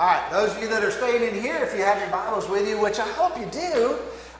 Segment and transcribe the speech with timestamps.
[0.00, 2.48] All right, those of you that are staying in here, if you have your Bibles
[2.48, 3.98] with you, which I hope you do,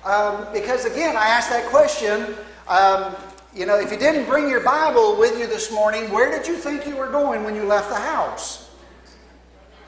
[0.09, 2.35] um, because again, I asked that question.
[2.67, 3.15] Um,
[3.55, 6.57] you know, if you didn't bring your Bible with you this morning, where did you
[6.57, 8.71] think you were going when you left the house?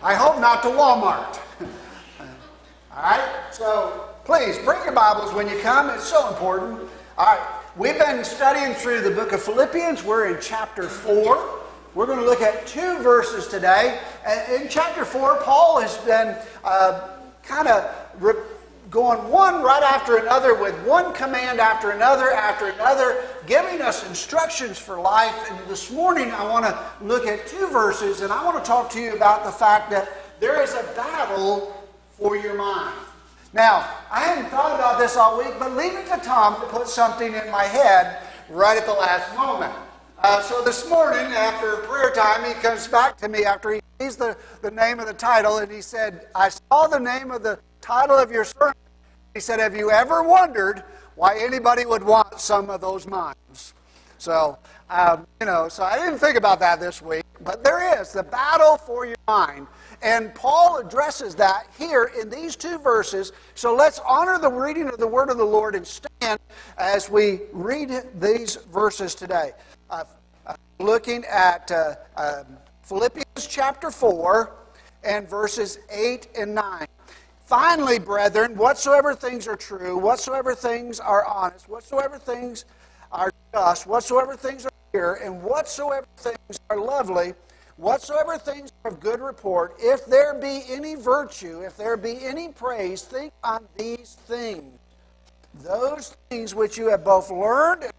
[0.03, 1.39] I hope not to Walmart.
[2.95, 5.89] All right, so please bring your Bibles when you come.
[5.89, 6.81] It's so important.
[7.17, 7.49] All right,
[7.79, 10.05] we've been studying through the book of Philippians.
[10.05, 11.62] We're in chapter 4.
[11.95, 14.01] We're going to look at two verses today.
[14.51, 17.09] In chapter 4, Paul has been uh,
[17.43, 18.33] kind of re-
[18.91, 24.79] going one right after another with one command after another after another, giving us instructions
[24.79, 25.35] for life.
[25.51, 28.91] And this morning, I want to look at two verses, and I want to talk
[28.93, 30.09] to you about the fact that
[30.41, 31.77] there is a battle
[32.13, 32.95] for your mind.
[33.53, 36.89] Now, I hadn't thought about this all week, but leave it to Tom to put
[36.89, 39.75] something in my head right at the last moment.
[40.25, 44.15] Uh, so this morning, after prayer time, he comes back to me after he sees
[44.15, 47.59] the, the name of the title, and he said, I saw the name of the
[47.81, 48.77] title of your sermon.
[49.35, 50.85] He said, Have you ever wondered
[51.17, 53.75] why anybody would want some of those minds?
[54.19, 54.59] So,
[54.91, 58.23] um, you know, so I didn't think about that this week, but there is the
[58.23, 59.67] battle for your mind.
[60.03, 63.33] And Paul addresses that here in these two verses.
[63.57, 66.39] So let's honor the reading of the word of the Lord and stand
[66.79, 69.53] as we read these verses today
[69.93, 70.05] uh,
[70.81, 74.53] looking at uh, um, Philippians chapter 4
[75.05, 76.87] and verses 8 and 9.
[77.45, 82.65] Finally, brethren, whatsoever things are true, whatsoever things are honest, whatsoever things
[83.13, 87.35] are just, whatsoever things are pure, and whatsoever things are lovely,
[87.77, 92.49] whatsoever things are of good report, if there be any virtue, if there be any
[92.49, 94.79] praise, think on these things.
[95.63, 97.93] Those things which you have both learned and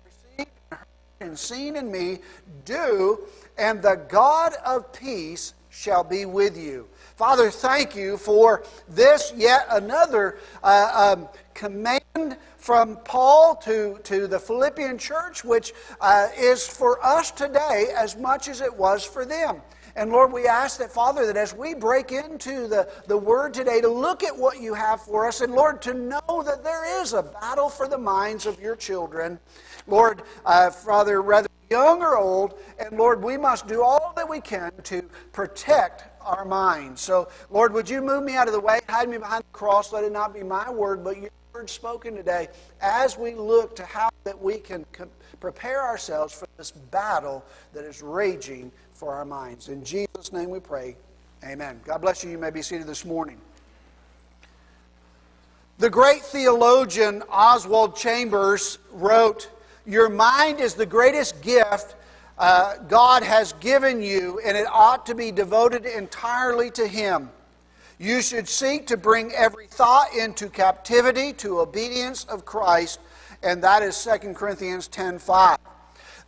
[1.24, 2.20] and seen in me,
[2.66, 3.20] do,
[3.58, 6.88] and the God of peace shall be with you.
[7.16, 14.40] Father, thank you for this yet another uh, um, command from Paul to, to the
[14.40, 19.62] Philippian church, which uh, is for us today as much as it was for them.
[19.96, 23.80] And Lord, we ask that, Father, that as we break into the, the Word today,
[23.80, 27.14] to look at what you have for us, and Lord, to know that there is
[27.14, 29.40] a battle for the minds of your children.
[29.88, 34.40] Lord, uh, Father, whether young or old, and Lord, we must do all that we
[34.40, 35.02] can to
[35.32, 37.02] protect our minds.
[37.02, 39.92] So, Lord, would you move me out of the way, hide me behind the cross,
[39.92, 42.48] let it not be my word, but your word spoken today,
[42.82, 44.86] as we look to how that we can
[45.40, 49.70] prepare ourselves for this battle that is raging for our minds.
[49.70, 50.96] In Jesus' name we pray.
[51.44, 51.82] Amen.
[51.84, 52.30] God bless you.
[52.30, 53.42] You may be seated this morning.
[55.80, 59.50] The great theologian Oswald Chambers wrote,
[59.86, 61.96] your mind is the greatest gift
[62.38, 67.30] uh, God has given you, and it ought to be devoted entirely to Him.
[68.00, 73.00] You should seek to bring every thought into captivity to obedience of Christ,
[73.44, 75.58] and that is 2 Corinthians 10:5.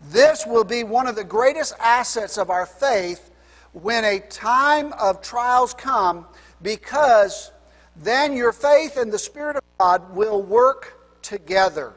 [0.02, 3.32] This will be one of the greatest assets of our faith
[3.74, 6.28] when a time of trials come,
[6.62, 7.52] because
[7.96, 11.94] then your faith and the Spirit of God will work together.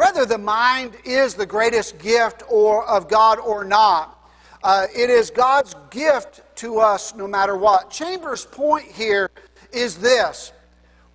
[0.00, 4.18] Whether the mind is the greatest gift or of God or not,
[4.64, 7.90] uh, it is God's gift to us no matter what.
[7.90, 9.30] Chambers' point here
[9.72, 10.54] is this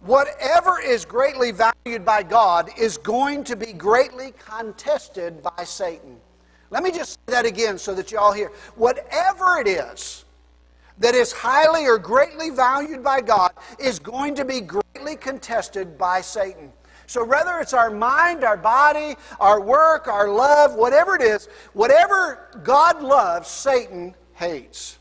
[0.02, 6.18] whatever is greatly valued by God is going to be greatly contested by Satan.
[6.70, 8.52] Let me just say that again so that you all hear.
[8.76, 10.26] Whatever it is
[11.00, 16.22] that is highly or greatly valued by God is going to be greatly contested by
[16.22, 16.72] Satan.
[17.08, 22.50] So, whether it's our mind, our body, our work, our love, whatever it is, whatever
[22.64, 24.98] God loves, Satan hates.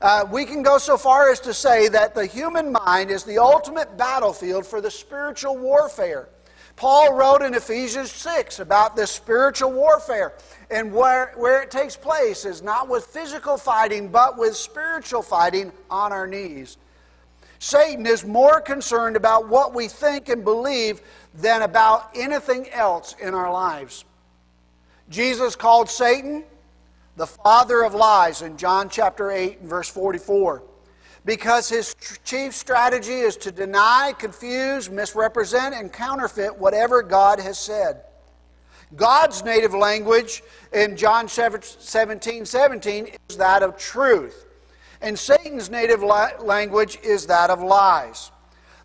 [0.00, 3.38] Uh, we can go so far as to say that the human mind is the
[3.38, 6.28] ultimate battlefield for the spiritual warfare.
[6.76, 10.32] Paul wrote in Ephesians 6 about this spiritual warfare.
[10.70, 15.72] And where, where it takes place is not with physical fighting, but with spiritual fighting
[15.90, 16.78] on our knees.
[17.58, 21.02] Satan is more concerned about what we think and believe
[21.34, 24.04] than about anything else in our lives.
[25.08, 26.44] Jesus called Satan
[27.16, 30.62] the father of lies in John chapter 8 and verse 44
[31.24, 31.94] because his
[32.24, 38.02] chief strategy is to deny, confuse, misrepresent, and counterfeit whatever God has said.
[38.96, 40.42] God's native language
[40.72, 44.46] in John 17 17 is that of truth.
[45.02, 48.30] And Satan's native language is that of lies.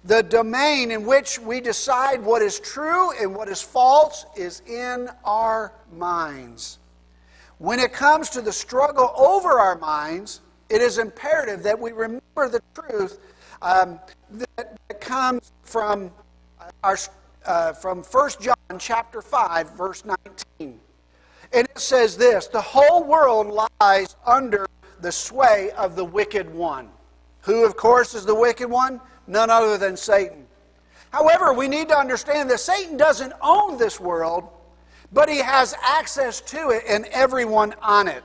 [0.05, 5.09] The domain in which we decide what is true and what is false is in
[5.23, 6.77] our minds.
[7.57, 12.49] When it comes to the struggle over our minds, it is imperative that we remember
[12.49, 13.17] the truth
[13.63, 13.99] um,
[14.29, 16.11] that, that, comes from
[16.83, 16.97] our
[17.45, 20.03] uh, from 1 John chapter 5 verse
[20.59, 20.79] 19.
[21.53, 24.67] And it says this, the whole world lies under
[25.01, 26.89] the sway of the wicked one.
[27.41, 28.99] Who of course is the wicked one?
[29.27, 30.45] None other than Satan.
[31.11, 34.43] However, we need to understand that Satan doesn't own this world,
[35.13, 38.23] but he has access to it and everyone on it.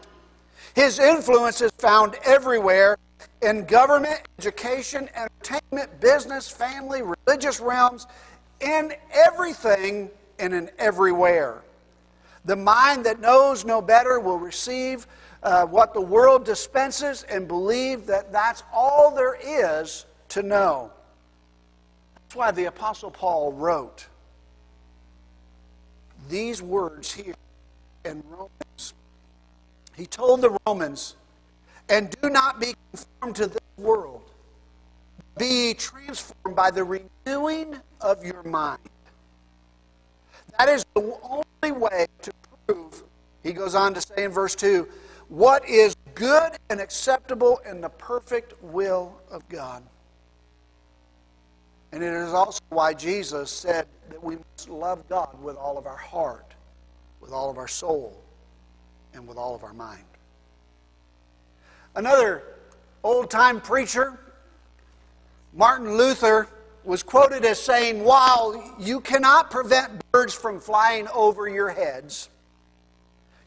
[0.75, 2.97] His influence is found everywhere
[3.43, 8.07] in government, education, entertainment, business, family, religious realms,
[8.61, 11.63] in everything and in everywhere.
[12.45, 15.07] The mind that knows no better will receive
[15.43, 20.91] uh, what the world dispenses and believe that that's all there is to know.
[22.15, 24.07] That's why the Apostle Paul wrote
[26.29, 27.35] these words here
[28.05, 28.51] in Romans
[30.01, 31.17] he told the Romans,
[31.91, 34.23] and do not be conformed to this world.
[35.37, 38.81] Be transformed by the renewing of your mind.
[40.59, 42.33] That is the only way to
[42.67, 43.03] prove,
[43.43, 44.89] he goes on to say in verse 2,
[45.29, 49.83] what is good and acceptable in the perfect will of God.
[51.93, 55.87] And it is also why Jesus said that we must love God with all of
[55.87, 56.55] our heart,
[57.21, 58.23] with all of our soul,
[59.13, 60.05] and with all of our mind.
[61.97, 62.43] Another
[63.03, 64.19] old time preacher,
[65.53, 66.49] Martin Luther,
[66.85, 72.29] was quoted as saying, While you cannot prevent birds from flying over your heads,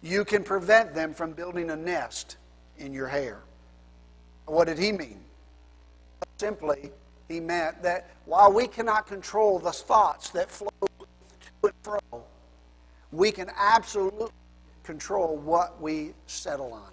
[0.02, 2.38] you can prevent them from building a nest
[2.78, 3.42] in your hair.
[4.46, 5.20] What did he mean?
[6.38, 6.92] Simply,
[7.34, 11.08] he meant that while we cannot control the thoughts that flow to
[11.64, 12.00] and fro,
[13.12, 14.30] we can absolutely
[14.84, 16.92] control what we settle on.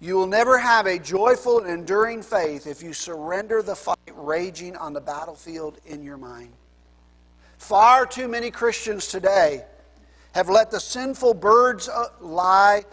[0.00, 4.76] You will never have a joyful and enduring faith if you surrender the fight raging
[4.76, 6.52] on the battlefield in your mind.
[7.58, 9.64] Far too many Christians today
[10.32, 11.88] have let the sinful birds
[12.20, 12.84] lie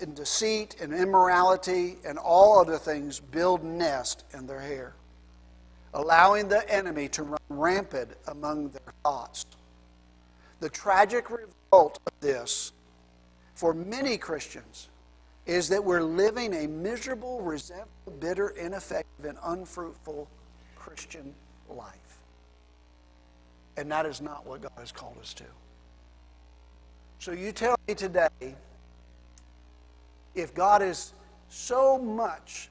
[0.00, 4.94] in deceit and immorality and all other things build nest in their hair,
[5.94, 9.46] allowing the enemy to run rampant among their thoughts.
[10.60, 12.72] The tragic result of this
[13.54, 14.88] for many Christians
[15.46, 20.28] is that we're living a miserable, resentful, bitter, ineffective, and unfruitful
[20.76, 21.34] Christian
[21.68, 22.18] life.
[23.76, 25.44] And that is not what God has called us to.
[27.18, 28.28] So you tell me today
[30.34, 31.14] if God is
[31.48, 32.68] so much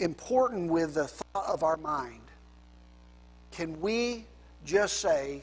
[0.00, 2.22] important with the thought of our mind,
[3.50, 4.26] can we
[4.64, 5.42] just say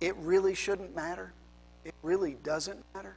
[0.00, 1.32] it really shouldn't matter?
[1.86, 3.16] it really doesn't matter?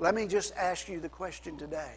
[0.00, 1.94] Let me just ask you the question today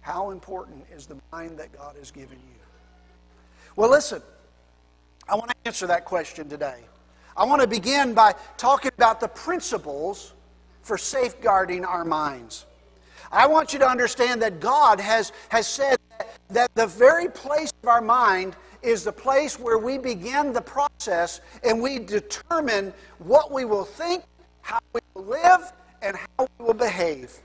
[0.00, 2.60] How important is the mind that God has given you?
[3.74, 4.22] Well, listen,
[5.28, 6.80] I want to answer that question today.
[7.36, 10.34] I want to begin by talking about the principles
[10.82, 12.66] for safeguarding our minds.
[13.32, 17.72] I want you to understand that God has, has said that, that the very place
[17.82, 23.52] of our mind is the place where we begin the process and we determine what
[23.52, 24.24] we will think,
[24.62, 25.72] how we will live,
[26.02, 27.38] and how we will behave.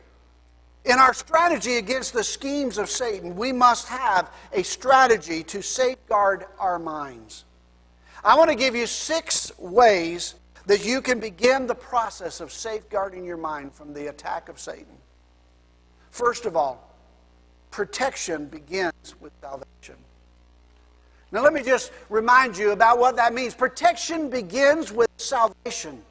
[0.85, 6.45] In our strategy against the schemes of Satan, we must have a strategy to safeguard
[6.59, 7.45] our minds.
[8.23, 10.35] I want to give you six ways
[10.67, 14.97] that you can begin the process of safeguarding your mind from the attack of Satan.
[16.15, 16.81] First of all,
[17.71, 19.95] protection begins with salvation.
[21.33, 23.53] Now, let me just remind you about what that means.
[23.53, 26.01] Protection begins with salvation.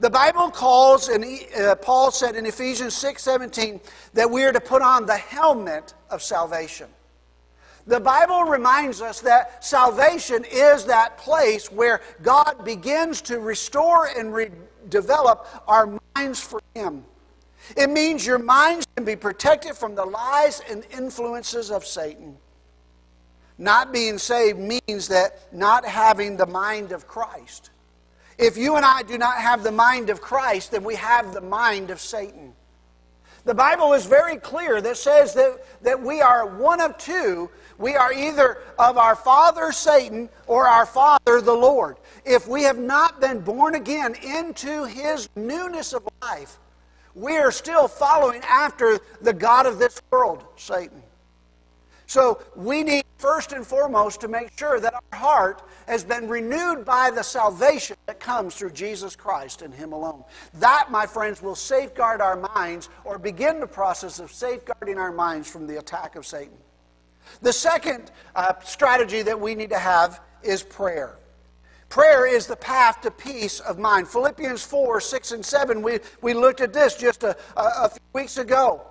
[0.00, 1.24] The Bible calls, and
[1.58, 3.80] uh, Paul said in Ephesians 6 17,
[4.12, 6.88] that we are to put on the helmet of salvation.
[7.86, 14.28] The Bible reminds us that salvation is that place where God begins to restore and
[14.34, 17.06] redevelop our minds for Him.
[17.76, 22.36] It means your minds can be protected from the lies and influences of Satan.
[23.56, 27.70] Not being saved means that not having the mind of Christ.
[28.36, 31.40] If you and I do not have the mind of Christ, then we have the
[31.40, 32.52] mind of Satan.
[33.44, 37.50] The Bible is very clear that says that, that we are one of two.
[37.78, 41.98] We are either of our father Satan or our father the Lord.
[42.24, 46.58] If we have not been born again into his newness of life,
[47.14, 51.02] we are still following after the God of this world, Satan.
[52.06, 56.84] So we need first and foremost to make sure that our heart has been renewed
[56.84, 60.24] by the salvation that comes through Jesus Christ and Him alone.
[60.54, 65.50] That, my friends, will safeguard our minds or begin the process of safeguarding our minds
[65.50, 66.56] from the attack of Satan.
[67.40, 71.16] The second uh, strategy that we need to have is prayer.
[71.94, 74.08] Prayer is the path to peace of mind.
[74.08, 78.00] Philippians 4 6 and 7, we, we looked at this just a, a, a few
[78.12, 78.82] weeks ago.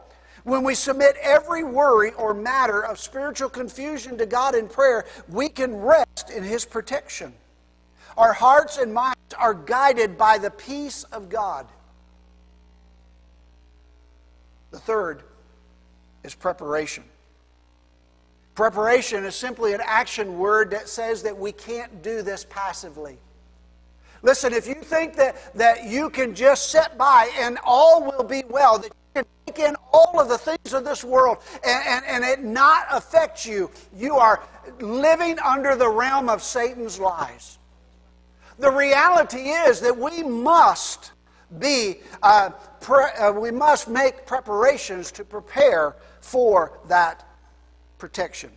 [0.46, 5.50] When we submit every worry or matter of spiritual confusion to God in prayer, we
[5.50, 7.34] can rest in His protection.
[8.16, 11.68] Our hearts and minds are guided by the peace of God.
[14.72, 15.24] The third
[16.24, 17.04] is preparation.
[18.56, 23.18] Preparation is simply an action word that says that we can't do this passively.
[24.22, 28.44] Listen, if you think that, that you can just sit by and all will be
[28.48, 32.06] well, that you can take in all of the things of this world and, and,
[32.06, 34.44] and it not affect you, you are
[34.80, 37.58] living under the realm of Satan's lies.
[38.60, 41.12] The reality is that we must
[41.60, 47.28] be, uh, pre- uh, we must make preparations to prepare for that
[48.04, 48.50] protection.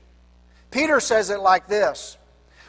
[0.72, 2.16] Peter says it like this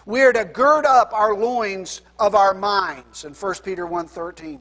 [0.05, 4.59] We are to gird up our loins of our minds in 1 Peter 1.13.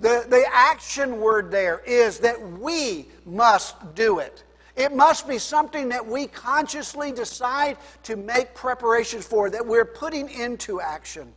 [0.00, 4.44] The, the action word there is that we must do it.
[4.76, 10.28] It must be something that we consciously decide to make preparations for, that we're putting
[10.28, 11.32] into action.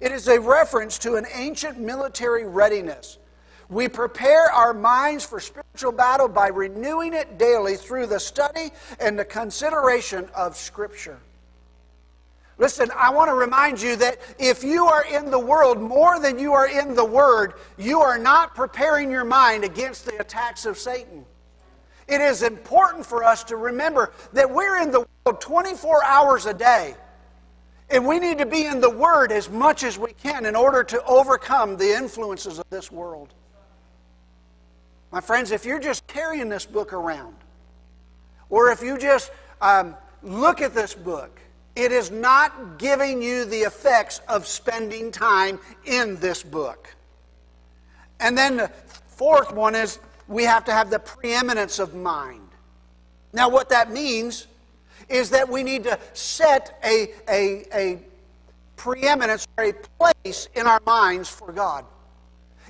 [0.00, 3.18] It is a reference to an ancient military readiness.
[3.74, 9.18] We prepare our minds for spiritual battle by renewing it daily through the study and
[9.18, 11.18] the consideration of Scripture.
[12.56, 16.38] Listen, I want to remind you that if you are in the world more than
[16.38, 20.78] you are in the Word, you are not preparing your mind against the attacks of
[20.78, 21.24] Satan.
[22.06, 26.54] It is important for us to remember that we're in the world 24 hours a
[26.54, 26.94] day.
[27.90, 30.84] And we need to be in the Word as much as we can in order
[30.84, 33.34] to overcome the influences of this world.
[35.14, 37.36] My friends, if you're just carrying this book around,
[38.50, 39.30] or if you just
[39.60, 39.94] um,
[40.24, 41.40] look at this book,
[41.76, 46.96] it is not giving you the effects of spending time in this book.
[48.18, 48.68] And then the
[49.06, 52.48] fourth one is we have to have the preeminence of mind.
[53.32, 54.48] Now, what that means
[55.08, 58.02] is that we need to set a, a, a
[58.74, 61.84] preeminence or a place in our minds for God.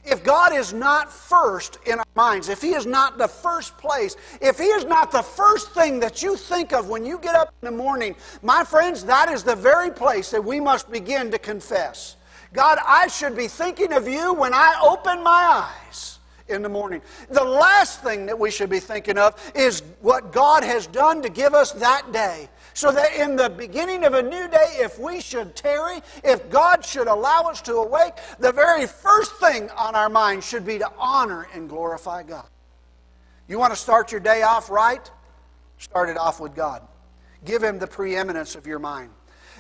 [0.05, 4.17] If God is not first in our minds, if He is not the first place,
[4.41, 7.55] if He is not the first thing that you think of when you get up
[7.63, 11.39] in the morning, my friends, that is the very place that we must begin to
[11.39, 12.17] confess.
[12.53, 16.19] God, I should be thinking of you when I open my eyes
[16.49, 17.01] in the morning.
[17.31, 21.29] The last thing that we should be thinking of is what God has done to
[21.29, 22.49] give us that day.
[22.75, 26.85] So that in the beginning of a new day, if we should tarry, if God
[26.85, 30.91] should allow us to awake, the very first thing on our mind should be to
[30.99, 32.47] honor and glorify God.
[33.47, 35.09] You want to start your day off right?
[35.79, 36.83] Start it off with God.
[37.45, 39.11] Give Him the preeminence of your mind.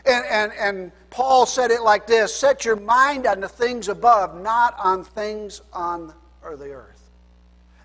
[0.07, 4.41] And, and, and Paul said it like this Set your mind on the things above,
[4.41, 7.11] not on things on the earth.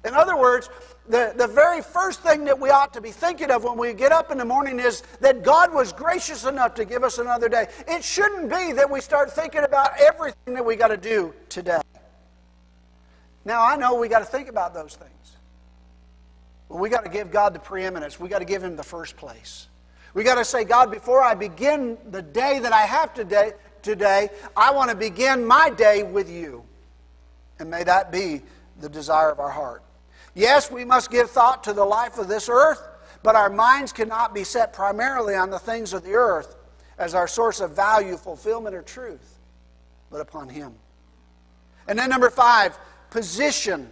[0.05, 0.69] In other words,
[1.09, 4.11] the, the very first thing that we ought to be thinking of when we get
[4.11, 7.65] up in the morning is that God was gracious enough to give us another day.
[7.87, 11.81] It shouldn't be that we start thinking about everything that we got to do today.
[13.43, 15.37] Now, I know we got to think about those things.
[16.69, 18.19] But we got to give God the preeminence.
[18.19, 19.67] We got to give Him the first place.
[20.13, 24.29] We got to say, God, before I begin the day that I have today, today
[24.55, 26.63] I want to begin my day with you.
[27.57, 28.43] And may that be
[28.79, 29.81] the desire of our heart.
[30.39, 32.81] Yes, we must give thought to the life of this earth,
[33.23, 36.55] but our minds cannot be set primarily on the things of the earth
[36.97, 39.37] as our source of value, fulfillment, or truth,
[40.09, 40.75] but upon Him.
[41.89, 42.79] And then number five,
[43.09, 43.89] position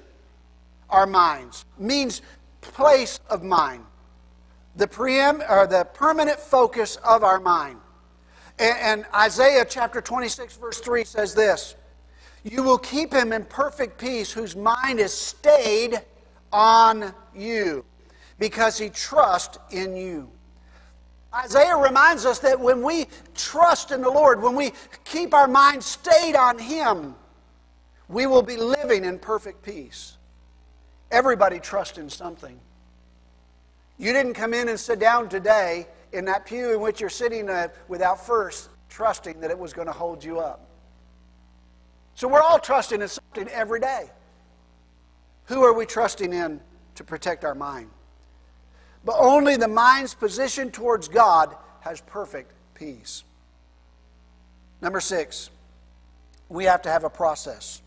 [0.90, 2.22] our minds means
[2.62, 3.84] place of mind,
[4.78, 7.78] the preem or the permanent focus of our mind.
[8.58, 11.76] And, and Isaiah chapter 26, verse 3 says this.
[12.46, 16.00] You will keep him in perfect peace whose mind is stayed
[16.52, 17.86] on you
[18.40, 20.32] because he trusts in you.
[21.34, 24.72] Isaiah reminds us that when we trust in the Lord, when we
[25.04, 27.16] keep our mind stayed on him,
[28.08, 30.18] we will be living in perfect peace.
[31.12, 32.60] Everybody trusts in something.
[33.98, 37.50] You didn't come in and sit down today in that pew in which you're sitting
[37.88, 40.68] without first trusting that it was going to hold you up.
[42.16, 44.10] So we're all trusting in something every day.
[45.48, 46.62] Who are we trusting in
[46.96, 47.90] to protect our mind?
[49.08, 53.24] but only the mind's position towards God has perfect peace.
[54.82, 55.50] Number six,
[56.50, 57.82] we have to have a process.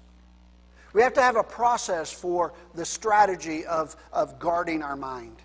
[0.95, 5.37] We have to have a process for the strategy of, of guarding our mind.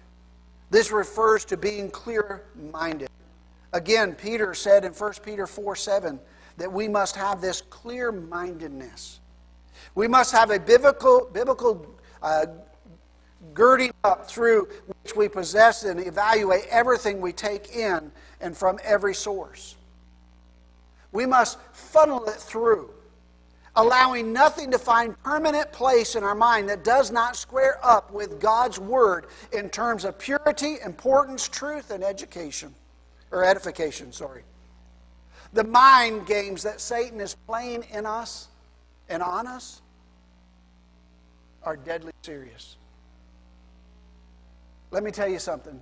[0.72, 3.10] This refers to being clear minded.
[3.74, 6.20] Again, Peter said in 1 Peter 4 7
[6.56, 9.20] that we must have this clear mindedness.
[9.94, 11.86] We must have a biblical, biblical
[12.22, 12.46] uh,
[13.54, 19.14] girding up through which we possess and evaluate everything we take in and from every
[19.14, 19.76] source.
[21.12, 22.90] We must funnel it through,
[23.76, 28.40] allowing nothing to find permanent place in our mind that does not square up with
[28.40, 32.74] God's Word in terms of purity, importance, truth, and education,
[33.32, 34.44] or edification, sorry.
[35.54, 38.50] The mind games that Satan is playing in us
[39.08, 39.82] and on us
[41.66, 42.78] are deadly serious.
[44.92, 45.82] Let me tell you something.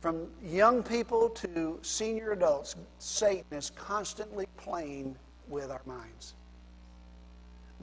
[0.00, 5.16] From young people to senior adults, Satan is constantly playing
[5.48, 6.34] with our minds.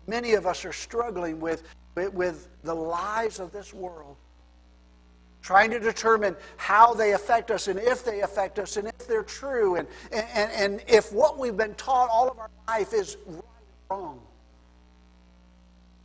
[0.08, 1.64] Many of us are struggling with,
[1.96, 4.16] with the lies of this world,
[5.42, 9.24] trying to determine how they affect us and if they affect us and if they're
[9.24, 13.44] true and, and, and if what we've been taught all of our life is right
[13.90, 14.22] or wrong.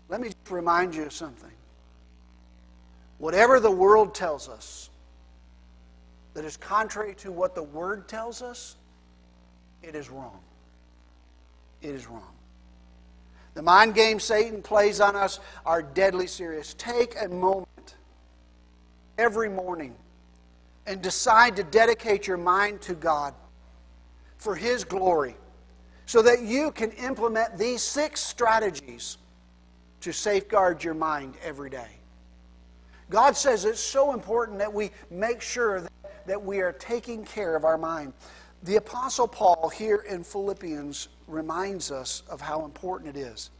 [0.08, 1.50] Let me just remind you of something.
[3.18, 4.90] Whatever the world tells us
[6.34, 8.76] that is contrary to what the Word tells us,
[9.82, 10.38] it is wrong.
[11.80, 12.34] It is wrong.
[13.54, 16.74] The mind games Satan plays on us are deadly serious.
[16.74, 17.96] Take a moment
[19.16, 19.94] every morning
[20.86, 23.32] and decide to dedicate your mind to God
[24.36, 25.36] for His glory
[26.04, 29.16] so that you can implement these six strategies
[30.00, 31.88] to safeguard your mind every day.
[33.10, 37.54] God says it's so important that we make sure that, that we are taking care
[37.54, 38.12] of our mind.
[38.62, 43.50] The Apostle Paul here in Philippians reminds us of how important it is.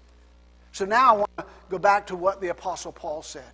[0.72, 3.52] So now I want to go back to what the Apostle Paul said.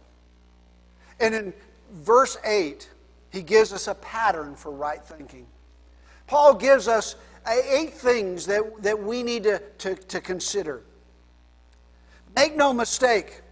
[1.20, 1.52] And in
[1.92, 2.88] verse 8,
[3.30, 5.46] he gives us a pattern for right thinking.
[6.26, 7.16] Paul gives us
[7.46, 10.82] eight things that, that we need to, to, to consider.
[12.34, 13.42] Make no mistake,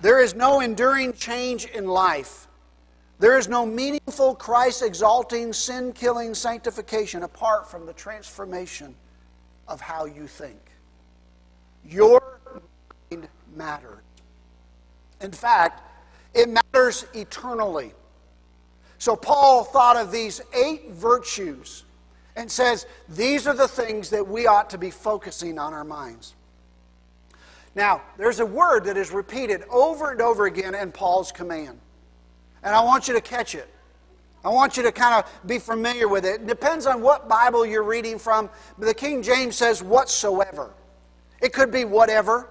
[0.00, 2.46] there is no enduring change in life.
[3.18, 8.94] There is no meaningful Christ exalting, sin killing sanctification apart from the transformation
[9.66, 10.60] of how you think.
[11.84, 12.38] Your
[13.10, 14.02] mind matters.
[15.20, 15.82] In fact,
[16.34, 17.92] it matters eternally.
[18.98, 21.84] So Paul thought of these eight virtues
[22.36, 26.34] and says these are the things that we ought to be focusing on our minds.
[27.74, 31.78] Now, there's a word that is repeated over and over again in Paul's command.
[32.62, 33.68] And I want you to catch it.
[34.44, 36.42] I want you to kind of be familiar with it.
[36.42, 38.48] It depends on what Bible you're reading from.
[38.78, 40.72] The King James says whatsoever.
[41.40, 42.48] It could be whatever.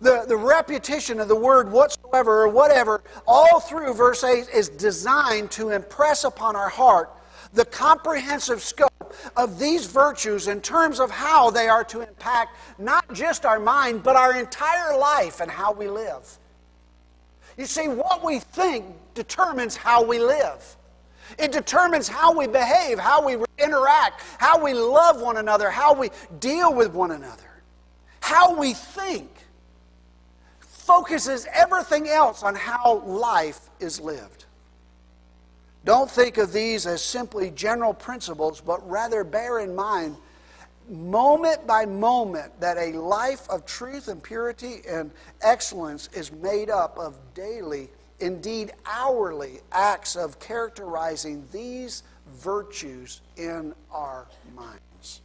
[0.00, 5.50] The, the repetition of the word whatsoever or whatever all through verse 8 is designed
[5.52, 7.10] to impress upon our heart
[7.54, 8.92] the comprehensive scope
[9.36, 14.02] of these virtues in terms of how they are to impact not just our mind,
[14.02, 16.38] but our entire life and how we live.
[17.56, 20.76] You see, what we think determines how we live.
[21.38, 26.10] It determines how we behave, how we interact, how we love one another, how we
[26.38, 27.42] deal with one another.
[28.20, 29.30] How we think
[30.60, 34.45] focuses everything else on how life is lived.
[35.86, 40.16] Don't think of these as simply general principles, but rather bear in mind,
[40.90, 46.98] moment by moment, that a life of truth and purity and excellence is made up
[46.98, 52.02] of daily, indeed hourly, acts of characterizing these
[52.34, 55.20] virtues in our minds.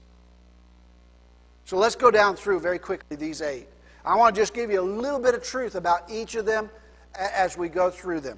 [1.65, 3.67] So let's go down through very quickly these eight.
[4.05, 6.69] I want to just give you a little bit of truth about each of them
[7.15, 8.37] as we go through them.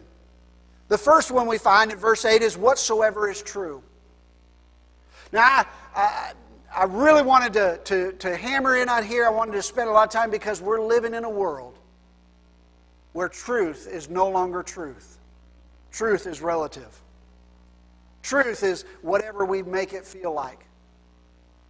[0.89, 3.81] The first one we find in verse 8 is whatsoever is true.
[5.31, 5.65] Now, I,
[5.95, 6.33] I,
[6.75, 9.25] I really wanted to, to, to hammer in on here.
[9.25, 11.77] I wanted to spend a lot of time because we're living in a world
[13.13, 15.19] where truth is no longer truth.
[15.91, 17.01] Truth is relative.
[18.23, 20.65] Truth is whatever we make it feel like.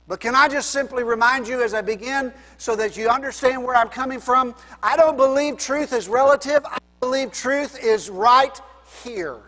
[0.07, 3.75] But can I just simply remind you as I begin so that you understand where
[3.75, 4.53] I'm coming from?
[4.81, 6.65] I don't believe truth is relative.
[6.65, 8.59] I believe truth is right
[9.03, 9.41] here.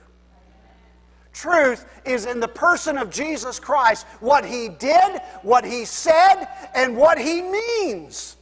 [1.33, 6.95] Truth is in the person of Jesus Christ, what he did, what he said, and
[6.95, 8.37] what he means.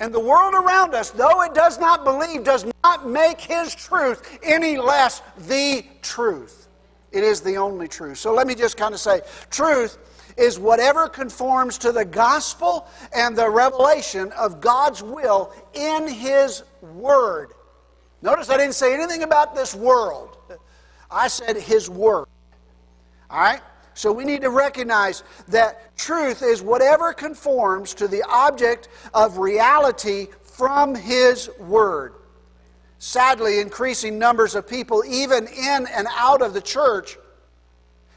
[0.00, 4.38] And the world around us, though it does not believe, does not make His truth
[4.42, 6.68] any less the truth.
[7.12, 8.16] It is the only truth.
[8.16, 9.20] So let me just kind of say
[9.50, 9.98] truth
[10.38, 17.52] is whatever conforms to the gospel and the revelation of God's will in His Word.
[18.22, 20.36] Notice I didn't say anything about this world,
[21.10, 22.26] I said His Word.
[23.30, 23.60] All right?
[23.94, 30.28] So we need to recognize that truth is whatever conforms to the object of reality
[30.42, 32.14] from His Word.
[32.98, 37.16] Sadly, increasing numbers of people, even in and out of the church,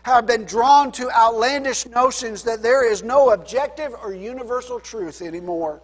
[0.04, 5.82] have been drawn to outlandish notions that there is no objective or universal truth anymore.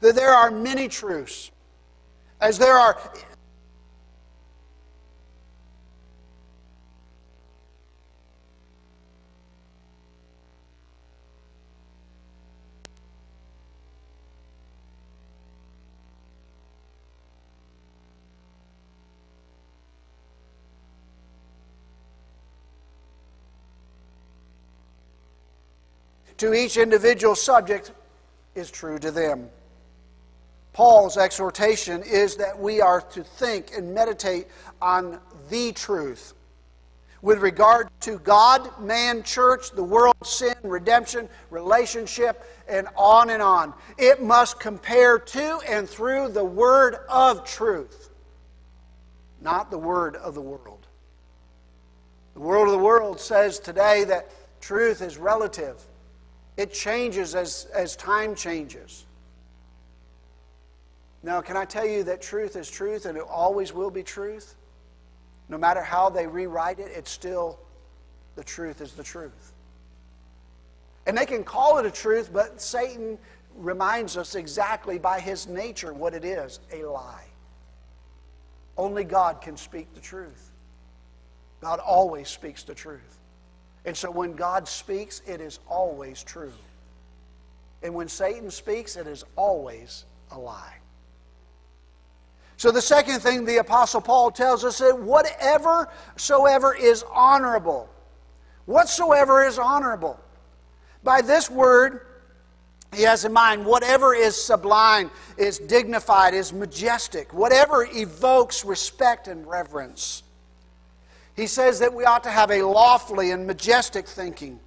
[0.00, 1.50] That there are many truths.
[2.42, 3.00] As there are
[26.38, 27.92] to each individual subject
[28.56, 29.48] is true to them.
[30.72, 34.46] Paul's exhortation is that we are to think and meditate
[34.80, 36.34] on the truth.
[37.20, 43.74] With regard to God, man, church, the world, sin, redemption, relationship, and on and on.
[43.96, 48.10] It must compare to and through the word of truth,
[49.40, 50.86] not the word of the world.
[52.34, 54.30] The world of the world says today that
[54.60, 55.80] truth is relative.
[56.56, 59.06] It changes as, as time changes.
[61.22, 64.56] Now, can I tell you that truth is truth and it always will be truth?
[65.48, 67.58] No matter how they rewrite it, it's still
[68.34, 69.52] the truth is the truth.
[71.06, 73.18] And they can call it a truth, but Satan
[73.56, 77.24] reminds us exactly by his nature what it is a lie.
[78.76, 80.50] Only God can speak the truth.
[81.60, 83.18] God always speaks the truth.
[83.84, 86.52] And so when God speaks, it is always true.
[87.82, 90.76] And when Satan speaks, it is always a lie.
[92.62, 97.90] So the second thing the Apostle Paul tells us that whatever soever is honorable,
[98.66, 100.16] whatsoever is honorable.
[101.02, 102.06] By this word,
[102.94, 109.44] he has in mind whatever is sublime, is dignified, is majestic, whatever evokes respect and
[109.44, 110.22] reverence.
[111.34, 114.60] He says that we ought to have a lofty and majestic thinking.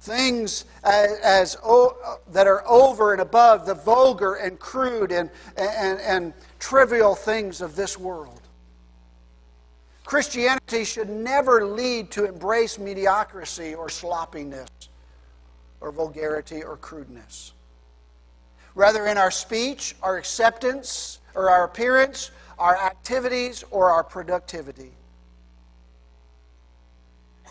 [0.00, 1.56] Things as, as
[2.32, 7.76] that are over and above the vulgar and crude and, and, and trivial things of
[7.76, 8.40] this world.
[10.04, 14.68] Christianity should never lead to embrace mediocrity or sloppiness
[15.80, 17.52] or vulgarity or crudeness.
[18.74, 24.92] Rather, in our speech, our acceptance, or our appearance, our activities, or our productivity.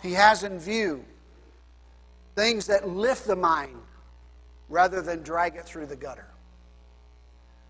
[0.01, 1.03] He has in view
[2.35, 3.75] things that lift the mind
[4.69, 6.27] rather than drag it through the gutter.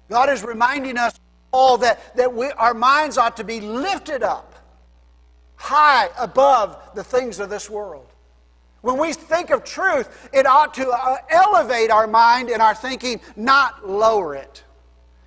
[0.09, 1.19] God is reminding us
[1.55, 4.53] all that, that we, our minds ought to be lifted up
[5.55, 8.07] high above the things of this world.
[8.81, 13.21] When we think of truth, it ought to uh, elevate our mind and our thinking,
[13.35, 14.63] not lower it.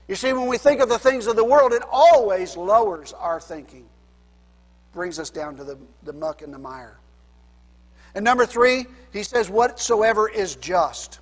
[0.07, 3.41] You see, when we think of the things of the world, it always lowers our
[3.41, 3.87] thinking
[4.93, 6.99] brings us down to the, the muck and the mire.
[8.15, 11.21] And number three, he says, whatsoever is just.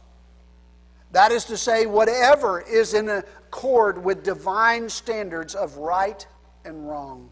[1.13, 6.27] That is to say, whatever is in accord with divine standards of right
[6.65, 7.31] and wrong.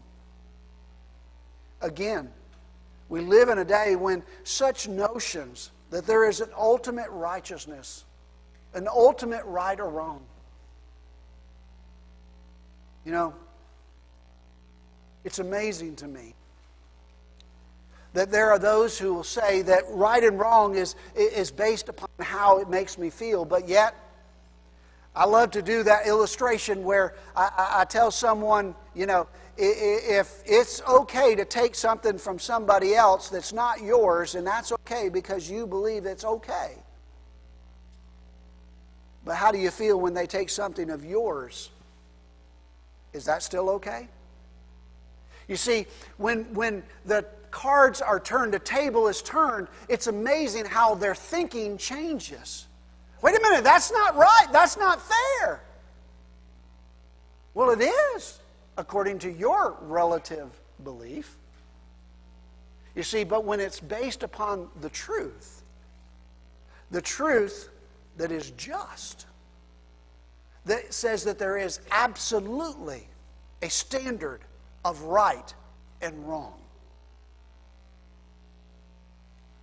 [1.81, 2.31] Again,
[3.09, 8.05] we live in a day when such notions that there is an ultimate righteousness,
[8.73, 10.23] an ultimate right or wrong.
[13.05, 13.35] You know,
[15.23, 16.33] it's amazing to me
[18.15, 22.07] that there are those who will say that right and wrong is, is based upon
[22.21, 23.93] how it makes me feel, but yet
[25.13, 30.81] I love to do that illustration where I, I, tell someone, you know, if it's
[30.83, 35.67] okay to take something from somebody else that's not yours, and that's okay because you
[35.67, 36.73] believe it's okay.
[39.25, 41.69] But how do you feel when they take something of yours?
[43.11, 44.07] Is that still okay?
[45.47, 45.85] You see,
[46.17, 51.77] when, when the cards are turned, the table is turned, it's amazing how their thinking
[51.77, 52.67] changes.
[53.21, 54.47] Wait a minute, that's not right.
[54.51, 55.61] That's not fair.
[57.53, 58.39] Well, it is,
[58.77, 60.51] according to your relative
[60.83, 61.37] belief.
[62.93, 65.63] You see, but when it's based upon the truth,
[66.91, 67.69] the truth
[68.17, 69.27] that is just,
[70.65, 73.07] that says that there is absolutely
[73.61, 74.41] a standard
[74.83, 75.53] of right
[76.01, 76.59] and wrong.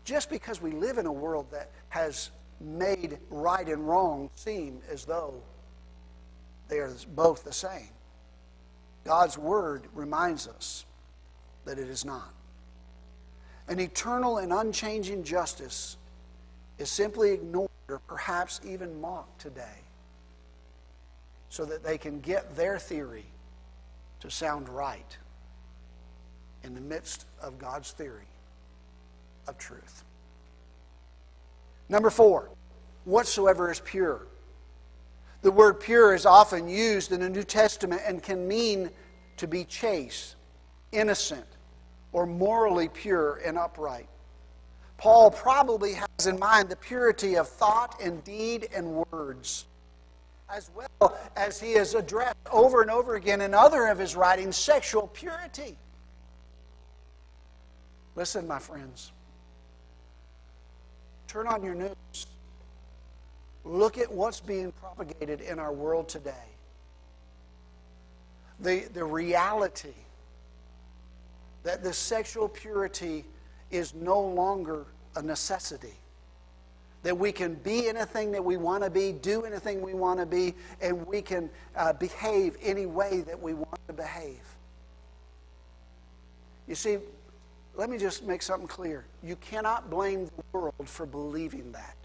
[0.04, 5.04] Just because we live in a world that has made right and wrong seem as
[5.04, 5.34] though
[6.68, 7.90] they are both the same,
[9.04, 10.84] God's Word reminds us
[11.64, 12.32] that it is not.
[13.68, 15.96] An eternal and unchanging justice
[16.78, 19.82] is simply ignored or perhaps even mocked today
[21.48, 23.26] so that they can get their theory
[24.20, 25.16] to sound right
[26.64, 28.31] in the midst of God's theory
[29.46, 30.04] of truth.
[31.88, 32.50] Number four,
[33.04, 34.26] whatsoever is pure.
[35.42, 38.90] The word pure is often used in the New Testament and can mean
[39.38, 40.36] to be chaste,
[40.92, 41.46] innocent,
[42.12, 44.08] or morally pure and upright.
[44.96, 49.66] Paul probably has in mind the purity of thought and deed and words
[50.52, 54.56] as well as he has addressed over and over again in other of his writings
[54.56, 55.76] sexual purity.
[58.14, 59.12] Listen, my friends.
[61.32, 62.26] Turn on your news.
[63.64, 66.44] Look at what's being propagated in our world today.
[68.60, 69.94] The, the reality
[71.62, 73.24] that the sexual purity
[73.70, 74.84] is no longer
[75.16, 75.94] a necessity
[77.02, 80.26] that we can be anything that we want to be, do anything we want to
[80.26, 84.42] be, and we can uh, behave any way that we want to behave.
[86.68, 86.98] You see,
[87.74, 89.04] let me just make something clear.
[89.22, 91.96] You cannot blame the world for believing that.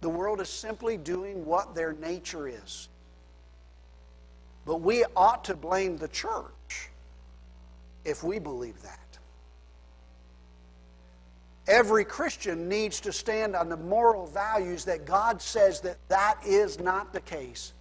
[0.00, 2.88] The world is simply doing what their nature is.
[4.66, 6.90] But we ought to blame the church
[8.04, 9.00] if we believe that.
[11.66, 16.78] Every Christian needs to stand on the moral values that God says that that is
[16.78, 17.72] not the case.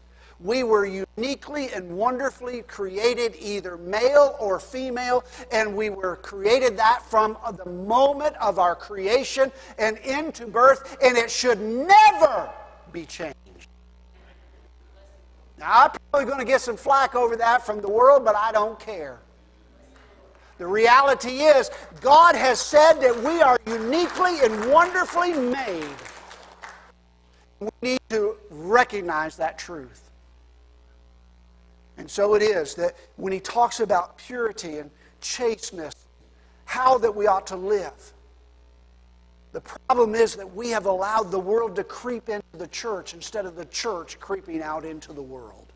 [0.43, 7.01] We were uniquely and wonderfully created, either male or female, and we were created that
[7.01, 12.51] from the moment of our creation and into birth, and it should never
[12.91, 13.37] be changed.
[15.57, 18.51] Now, I'm probably going to get some flack over that from the world, but I
[18.51, 19.19] don't care.
[20.57, 25.85] The reality is, God has said that we are uniquely and wonderfully made.
[27.61, 30.02] We need to recognize that truth.
[31.97, 34.89] And so it is that when he talks about purity and
[35.21, 35.93] chasteness,
[36.65, 38.13] how that we ought to live,
[39.51, 43.45] the problem is that we have allowed the world to creep into the church instead
[43.45, 45.67] of the church creeping out into the world.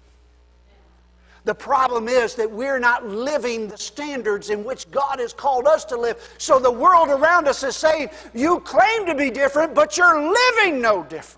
[1.43, 5.85] The problem is that we're not living the standards in which God has called us
[5.85, 6.17] to live.
[6.39, 10.81] So the world around us is saying, You claim to be different, but you're living
[10.81, 11.36] no different.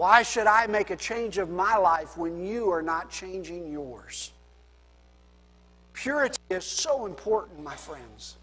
[0.00, 4.32] Why should I make a change of my life when you are not changing yours?
[5.92, 8.38] Purity is so important, my friends.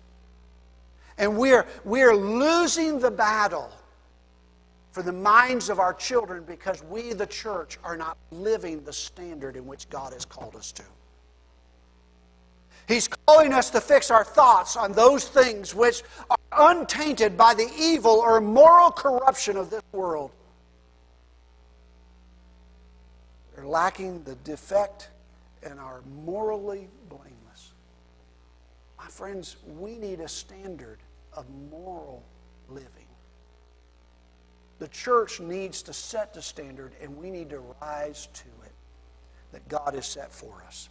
[1.17, 3.71] And we're, we're losing the battle
[4.91, 9.55] for the minds of our children because we, the church, are not living the standard
[9.55, 10.83] in which God has called us to.
[12.87, 17.67] He's calling us to fix our thoughts on those things which are untainted by the
[17.79, 20.29] evil or moral corruption of this world.
[23.56, 25.09] They're lacking the defect
[25.63, 27.73] and are morally blameless.
[28.97, 30.99] My friends, we need a standard
[31.33, 32.23] of moral
[32.69, 32.87] living.
[34.79, 38.71] The church needs to set the standard, and we need to rise to it
[39.51, 40.89] that God has set for us.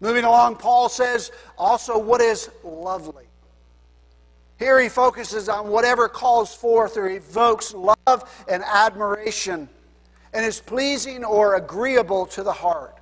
[0.00, 3.24] Moving along, Paul says also what is lovely.
[4.58, 9.68] Here he focuses on whatever calls forth or evokes love and admiration
[10.36, 12.98] and is pleasing or agreeable to the heart.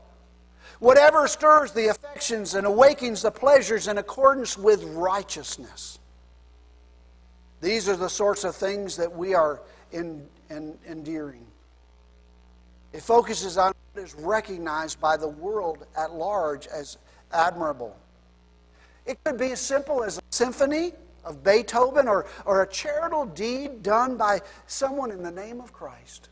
[0.79, 5.99] Whatever stirs the affections and awakens the pleasures in accordance with righteousness.
[7.61, 11.45] These are the sorts of things that we are in, in, endearing.
[12.93, 16.99] It focuses on what is recognized by the world at large as
[17.33, 17.97] admirable.
[19.07, 20.93] It could be as simple as a symphony
[21.25, 26.29] of Beethoven or, or a charitable deed done by someone in the name of Christ.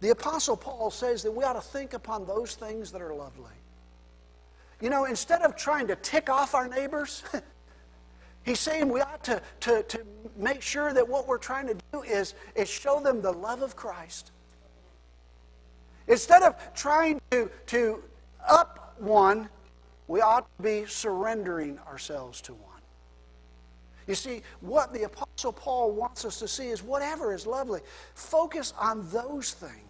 [0.00, 3.52] The Apostle Paul says that we ought to think upon those things that are lovely.
[4.80, 7.22] You know, instead of trying to tick off our neighbors,
[8.42, 10.00] He's saying we ought to, to, to
[10.36, 13.76] make sure that what we're trying to do is, is show them the love of
[13.76, 14.32] Christ.
[16.08, 18.02] Instead of trying to, to
[18.48, 19.48] up one,
[20.08, 22.80] we ought to be surrendering ourselves to one.
[24.06, 27.80] You see, what the Apostle Apostle Paul wants us to see is whatever is lovely.
[28.12, 29.89] Focus on those things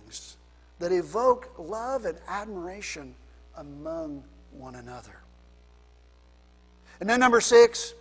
[0.78, 3.14] that evoke love and admiration
[3.56, 5.20] among one another.
[7.00, 7.94] And then, number six,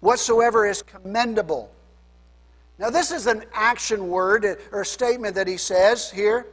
[0.00, 1.70] whatsoever is commendable.
[2.78, 6.46] Now, this is an action word or statement that he says here.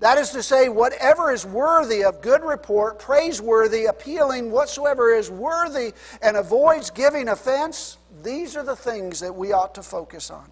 [0.00, 5.94] That is to say, whatever is worthy of good report, praiseworthy, appealing, whatsoever is worthy
[6.20, 10.44] and avoids giving offense, these are the things that we ought to focus on.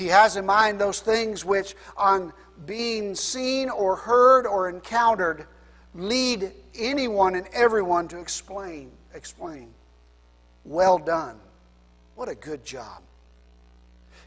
[0.00, 2.32] He has in mind those things which, on
[2.64, 5.46] being seen or heard or encountered,
[5.94, 9.74] lead anyone and everyone to explain, explain.
[10.64, 11.38] Well done.
[12.14, 13.02] What a good job.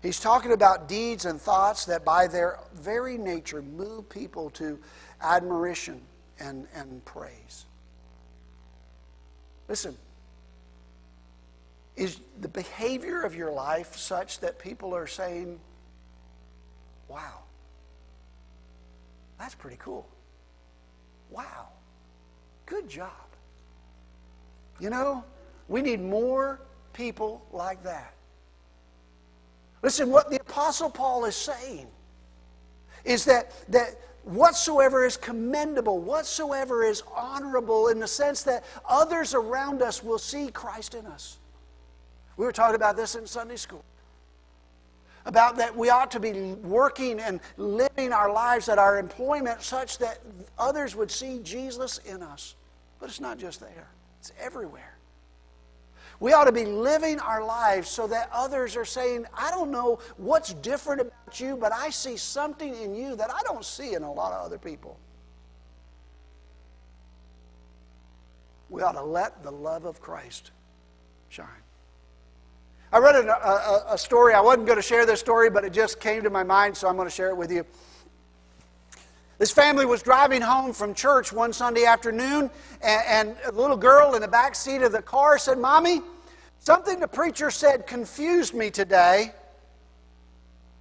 [0.04, 4.78] He's talking about deeds and thoughts that, by their very nature, move people to
[5.22, 6.04] admiration
[6.40, 7.66] and, and praise.
[9.68, 9.98] Listen,
[11.96, 15.60] is the behavior of your life such that people are saying,
[17.08, 17.40] wow,
[19.38, 20.08] that's pretty cool?
[21.30, 21.68] Wow,
[22.66, 23.12] good job.
[24.80, 25.24] You know,
[25.68, 26.60] we need more
[26.94, 28.14] people like that.
[29.82, 31.88] Listen, what the Apostle Paul is saying
[33.04, 39.82] is that, that whatsoever is commendable, whatsoever is honorable, in the sense that others around
[39.82, 41.38] us will see Christ in us.
[42.38, 43.84] We were talking about this in Sunday school.
[45.26, 49.98] About that we ought to be working and living our lives at our employment such
[50.00, 50.20] that
[50.58, 52.56] others would see Jesus in us.
[53.00, 53.88] But it's not just there,
[54.20, 54.98] it's everywhere.
[56.20, 60.00] We ought to be living our lives so that others are saying, I don't know
[60.18, 64.04] what's different about you, but I see something in you that I don't see in
[64.04, 64.98] a lot of other people.
[68.70, 70.52] We ought to let the love of Christ
[71.30, 71.63] shine.
[72.94, 74.34] I read a, a, a story.
[74.34, 76.88] I wasn't going to share this story, but it just came to my mind, so
[76.88, 77.66] I'm going to share it with you.
[79.40, 82.50] This family was driving home from church one Sunday afternoon,
[82.82, 86.02] and, and, a little girl in the back seat of the car said, Mommy,
[86.64, 89.34] Something the preacher said confused me today.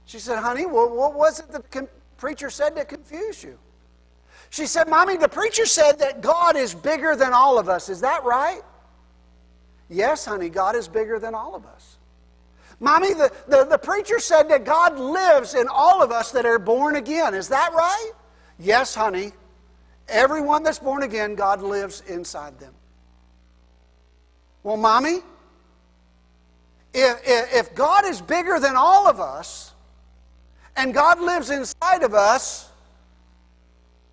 [0.04, 3.58] She said, Honey, well, what was it the preacher said that confused you?
[4.50, 7.88] She said, Mommy, the preacher said that God is bigger than all of us.
[7.88, 8.60] Is that right?
[9.88, 11.96] Yes, honey, God is bigger than all of us.
[12.82, 16.58] Mommy, the, the, the preacher said that God lives in all of us that are
[16.58, 17.32] born again.
[17.32, 18.10] Is that right?
[18.58, 19.30] Yes, honey.
[20.08, 22.74] Everyone that's born again, God lives inside them.
[24.64, 25.20] Well, Mommy,
[26.92, 29.72] if, if God is bigger than all of us
[30.76, 32.68] and God lives inside of us,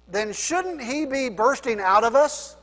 [0.08, 2.56] then shouldn't He be bursting out of us?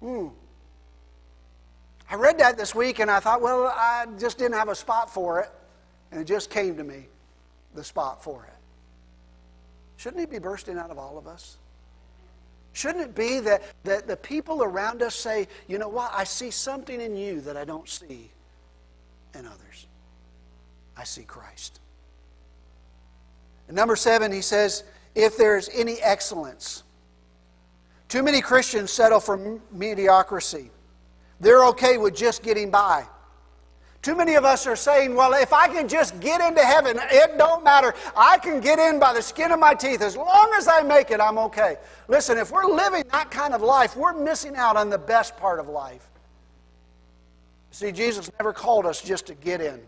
[0.00, 0.28] Hmm.
[2.14, 5.12] I read that this week and I thought, well, I just didn't have a spot
[5.12, 5.50] for it.
[6.12, 7.08] And it just came to me,
[7.74, 8.54] the spot for it.
[9.96, 11.56] Shouldn't He be bursting out of all of us?
[12.72, 16.52] Shouldn't it be that, that the people around us say, you know what, I see
[16.52, 18.30] something in you that I don't see
[19.34, 19.88] in others?
[20.96, 21.80] I see Christ.
[23.66, 24.84] And number seven, he says,
[25.16, 26.84] if there's any excellence.
[28.08, 30.70] Too many Christians settle for mediocrity.
[31.40, 33.06] They're okay with just getting by.
[34.04, 37.38] Too many of us are saying, well, if I can just get into heaven, it
[37.38, 37.94] don't matter.
[38.14, 40.02] I can get in by the skin of my teeth.
[40.02, 41.76] As long as I make it, I'm okay.
[42.06, 45.58] Listen, if we're living that kind of life, we're missing out on the best part
[45.58, 46.06] of life.
[47.70, 49.80] See, Jesus never called us just to get in.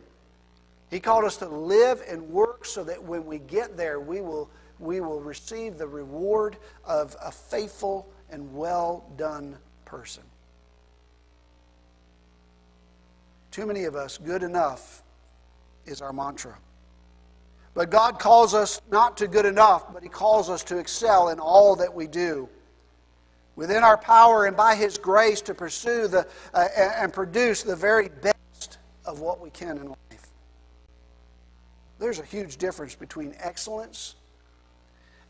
[0.90, 4.48] He called us to live and work so that when we get there, we will,
[4.78, 6.56] we will receive the reward
[6.86, 10.22] of a faithful and well done person.
[13.56, 15.02] Too many of us, good enough
[15.86, 16.58] is our mantra.
[17.72, 21.40] But God calls us not to good enough, but He calls us to excel in
[21.40, 22.50] all that we do.
[23.54, 28.10] Within our power and by His grace to pursue the, uh, and produce the very
[28.10, 30.28] best of what we can in life.
[31.98, 34.16] There's a huge difference between excellence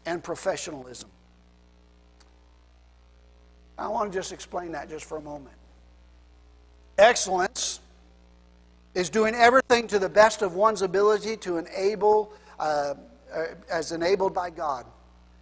[0.05, 1.11] and professionalism.
[3.79, 5.55] I want to just explain that just for a moment.
[6.99, 7.66] Excellence
[8.97, 12.95] is doing everything to the best of one's ability to enable, uh,
[13.33, 14.87] uh, as enabled by God,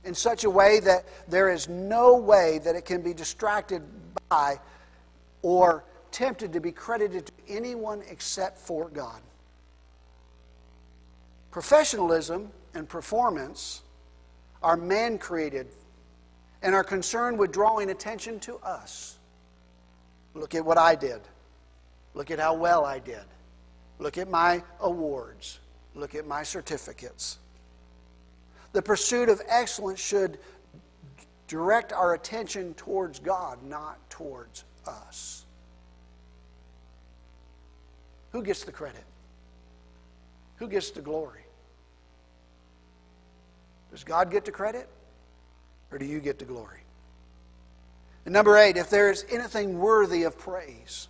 [0.03, 3.81] in such a way that there is no way that it can be distracted
[4.29, 4.59] by
[5.43, 9.23] or tempted to be credited to anyone except for God.
[11.53, 13.83] Professionalism and performance
[14.65, 15.69] are man created
[16.61, 19.17] and are concerned with drawing attention to us.
[20.35, 21.21] Look at what I did.
[22.15, 23.23] Look at how well I did.
[23.99, 25.61] Look at my awards.
[25.95, 27.39] Look at my certificates.
[28.73, 30.39] The pursuit of excellence should
[31.47, 35.45] direct our attention towards God, not towards us.
[38.33, 39.05] Who gets the credit?
[40.57, 41.45] Who gets the glory?
[43.93, 44.89] Does God get the credit?
[45.93, 46.81] Or do you get the glory?
[48.25, 51.09] And number eight, if there is anything worthy of praise.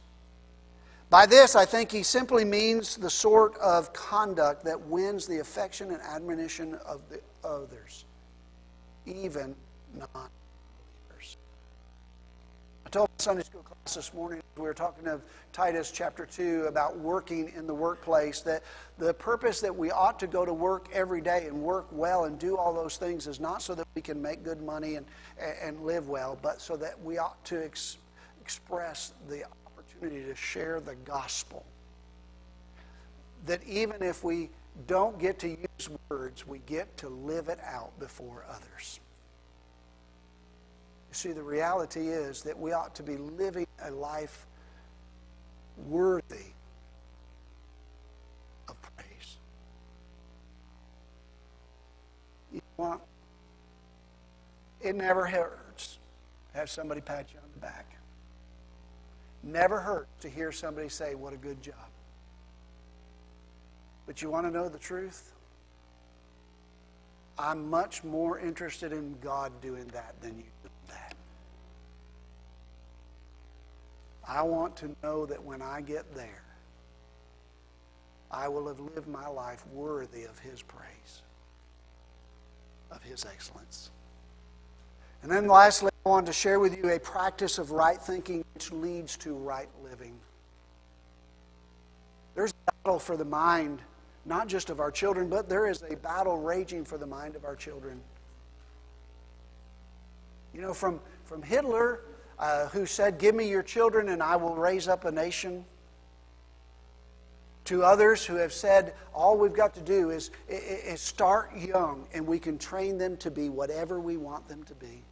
[1.15, 5.93] By this, I think he simply means the sort of conduct that wins the affection
[5.93, 8.05] and admonition of the others,
[9.07, 9.55] even
[9.97, 10.09] non
[11.09, 11.37] believers.
[12.85, 16.65] I told my Sunday school class this morning, we were talking of Titus chapter 2
[16.65, 18.65] about working in the workplace, that
[18.99, 22.41] the purpose that we ought to go to work every day and work well and
[22.41, 25.07] do all those things is not so that we can make good money and,
[25.63, 27.99] and live well, but so that we ought to ex-
[28.41, 29.45] express the
[30.05, 31.65] opportunity to share the gospel.
[33.47, 34.51] That even if we
[34.87, 39.01] don't get to use words, we get to live it out before others.
[41.11, 44.47] You see, the reality is that we ought to be living a life
[45.87, 46.53] worthy
[48.69, 49.37] of praise.
[52.53, 53.01] You want,
[54.81, 55.99] it never hurts
[56.53, 57.94] to have somebody pat you on the back.
[59.45, 61.75] Never hurts to hear somebody say, What a good job.
[64.07, 65.33] But you want to know the truth?
[67.39, 70.45] I'm much more interested in God doing that than you.
[70.63, 71.15] Doing that.
[74.27, 76.45] I want to know that when I get there,
[78.31, 81.23] I will have lived my life worthy of His praise,
[82.91, 83.91] of His excellence.
[85.25, 88.71] And then lastly, I want to share with you a practice of right thinking which
[88.71, 90.13] leads to right living.
[92.35, 93.81] There's a battle for the mind,
[94.27, 97.47] not just of our children, but there is a battle raging for the mind of
[97.47, 98.03] our children.
[100.53, 102.03] You know, from, from Hitler
[102.39, 105.65] uh, who said, Give me your children and I will raise up a nation.
[107.65, 112.27] To others who have said, All we've got to do is, is start young and
[112.27, 115.03] we can train them to be whatever we want them to be.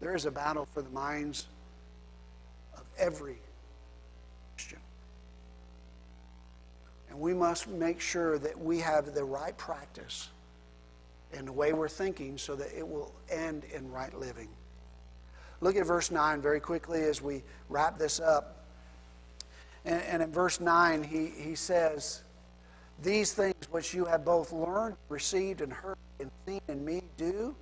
[0.00, 1.46] There is a battle for the minds
[2.74, 3.38] of every
[4.56, 4.78] Christian.
[7.10, 10.28] And we must make sure that we have the right practice
[11.32, 14.48] in the way we're thinking so that it will end in right living.
[15.60, 18.64] Look at verse 9 very quickly as we wrap this up.
[19.84, 22.22] And, and in verse 9, he, he says,
[23.02, 27.54] These things which you have both learned, received, and heard, and seen in me, do,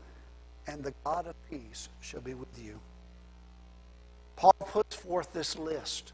[0.68, 2.78] and the God of peace shall be with you.
[4.36, 6.12] Paul puts forth this list.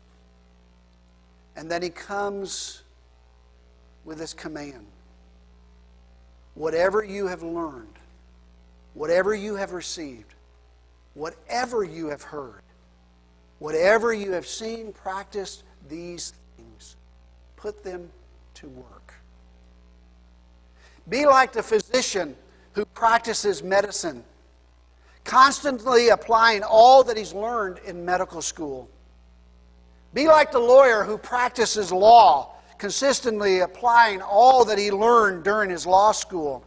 [1.56, 2.82] And then he comes
[4.04, 4.86] with this command
[6.54, 7.98] whatever you have learned,
[8.94, 10.34] whatever you have received,
[11.14, 12.62] whatever you have heard,
[13.58, 16.94] whatever you have seen, practiced these things,
[17.56, 18.08] put them
[18.54, 19.14] to work.
[21.08, 22.36] Be like the physician
[22.72, 24.22] who practices medicine,
[25.24, 28.88] constantly applying all that he's learned in medical school.
[30.12, 35.86] Be like the lawyer who practices law consistently applying all that he learned during his
[35.86, 36.64] law school.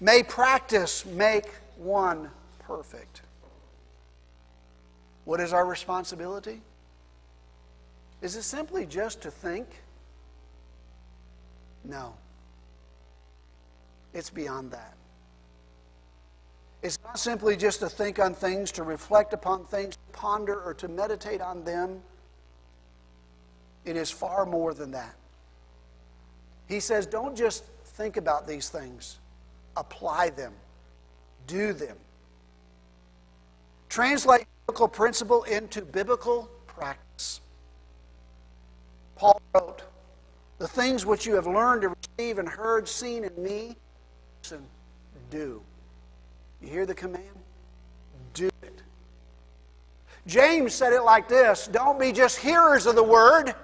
[0.00, 1.46] May practice make
[1.76, 3.22] one perfect.
[5.24, 6.60] What is our responsibility?
[8.20, 9.68] Is it simply just to think?
[11.84, 12.14] No.
[14.12, 14.94] It's beyond that.
[16.82, 20.74] It's not simply just to think on things, to reflect upon things, to ponder, or
[20.74, 22.00] to meditate on them.
[23.84, 25.14] It is far more than that.
[26.68, 29.18] He says, don't just think about these things,
[29.76, 30.52] apply them,
[31.46, 31.96] do them.
[33.88, 37.40] Translate biblical principle into biblical practice.
[39.16, 39.82] Paul wrote,
[40.58, 43.76] The things which you have learned to receive and heard, seen in me,
[44.42, 44.64] listen,
[45.30, 45.62] do.
[46.62, 47.24] You hear the command?
[48.34, 48.82] Do it.
[50.26, 53.54] James said it like this Don't be just hearers of the word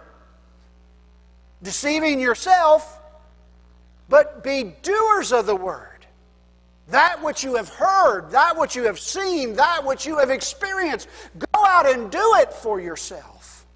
[1.62, 3.00] deceiving yourself,
[4.08, 6.06] but be doers of the word.
[6.88, 11.08] That which you have heard, that which you have seen, that which you have experienced,
[11.38, 13.66] go out and do it for yourself.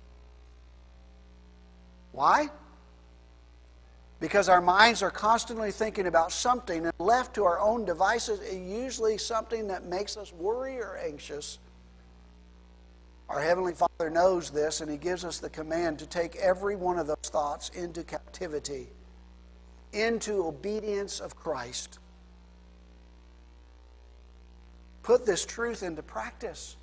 [2.13, 2.49] Why?
[4.23, 9.19] Because our minds are constantly thinking about something, and left to our own devices, usually
[9.19, 11.59] something that makes us worry or anxious,
[13.29, 17.01] Our Heavenly Father knows this, and He gives us the command to take every one
[17.01, 18.91] of those thoughts into captivity,
[19.93, 21.99] into obedience of Christ.
[25.03, 26.77] Put this truth into practice.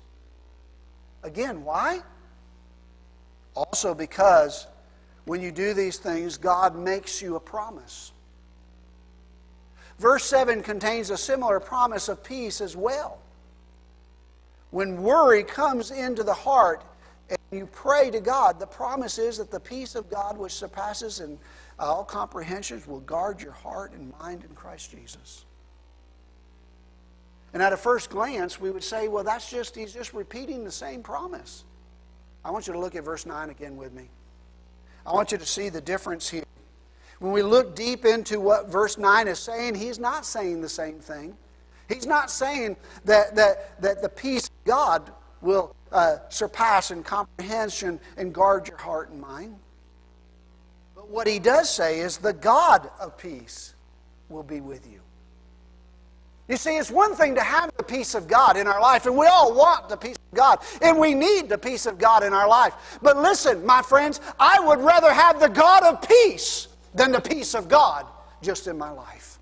[1.22, 2.00] Again, why?
[3.54, 4.66] Also, because
[5.24, 8.12] when you do these things, God makes you a promise.
[9.98, 13.18] Verse 7 contains a similar promise of peace as well.
[14.70, 16.82] When worry comes into the heart
[17.28, 21.20] and you pray to God, the promise is that the peace of God, which surpasses
[21.20, 21.38] in
[21.78, 25.44] all comprehensions, will guard your heart and mind in Christ Jesus.
[27.52, 30.70] And at a first glance, we would say, well, that's just, he's just repeating the
[30.70, 31.64] same promise.
[32.44, 34.08] I want you to look at verse 9 again with me.
[35.06, 36.44] I want you to see the difference here.
[37.18, 41.00] When we look deep into what verse 9 is saying, he's not saying the same
[41.00, 41.36] thing.
[41.88, 48.00] He's not saying that, that, that the peace of God will uh, surpass in comprehension
[48.16, 49.56] and guard your heart and mind.
[50.94, 53.74] But what he does say is the God of peace
[54.28, 55.00] will be with you.
[56.50, 59.16] You see, it's one thing to have the peace of God in our life, and
[59.16, 62.32] we all want the peace of God, and we need the peace of God in
[62.32, 62.98] our life.
[63.00, 67.54] But listen, my friends, I would rather have the God of peace than the peace
[67.54, 68.04] of God
[68.42, 69.38] just in my life.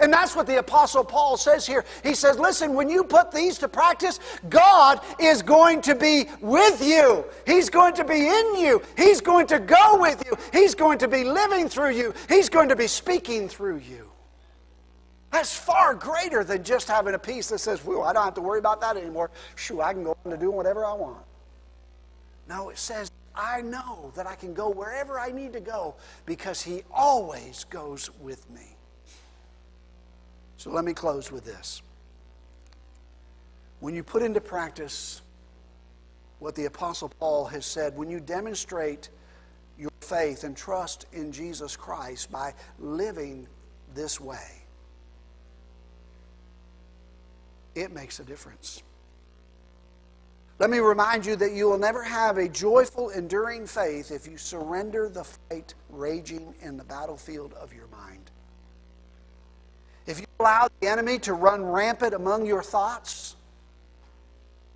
[0.00, 1.84] And that's what the Apostle Paul says here.
[2.02, 6.82] He says, Listen, when you put these to practice, God is going to be with
[6.82, 7.26] you.
[7.46, 8.82] He's going to be in you.
[8.96, 10.36] He's going to go with you.
[10.52, 12.14] He's going to be living through you.
[12.28, 14.10] He's going to be speaking through you.
[15.32, 18.40] That's far greater than just having a peace that says, well, I don't have to
[18.40, 19.30] worry about that anymore.
[19.54, 21.18] Shoo, I can go on to do whatever I want.
[22.48, 26.62] No, it says, I know that I can go wherever I need to go because
[26.62, 28.76] He always goes with me.
[30.56, 31.82] So let me close with this.
[33.80, 35.20] When you put into practice
[36.38, 39.10] what the Apostle Paul has said, when you demonstrate
[39.78, 43.46] your faith and trust in Jesus Christ by living
[43.94, 44.62] this way,
[47.76, 48.82] it makes a difference.
[50.58, 54.38] Let me remind you that you will never have a joyful, enduring faith if you
[54.38, 58.30] surrender the fight raging in the battlefield of your mind.
[60.06, 63.36] If you allow the enemy to run rampant among your thoughts,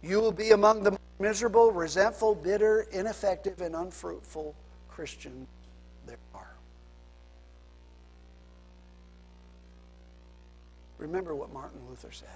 [0.02, 4.54] you will be among the miserable, resentful, bitter, ineffective, and unfruitful
[4.88, 5.46] Christians
[6.06, 6.56] there are.
[10.98, 12.28] Remember what Martin Luther said.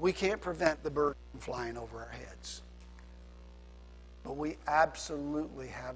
[0.00, 2.62] We can't prevent the bird from flying over our heads.
[4.24, 5.94] But we absolutely have